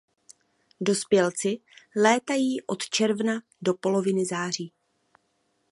[0.81, 1.59] Dospělci
[1.95, 4.73] létají od června do poloviny září.